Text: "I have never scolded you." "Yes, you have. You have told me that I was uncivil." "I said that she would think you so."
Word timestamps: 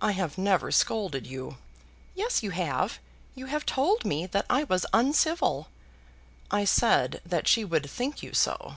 "I 0.00 0.12
have 0.12 0.38
never 0.38 0.70
scolded 0.70 1.26
you." 1.26 1.56
"Yes, 2.14 2.44
you 2.44 2.52
have. 2.52 3.00
You 3.34 3.46
have 3.46 3.66
told 3.66 4.04
me 4.04 4.24
that 4.24 4.46
I 4.48 4.62
was 4.62 4.86
uncivil." 4.94 5.66
"I 6.48 6.64
said 6.64 7.20
that 7.26 7.48
she 7.48 7.64
would 7.64 7.90
think 7.90 8.22
you 8.22 8.34
so." 8.34 8.74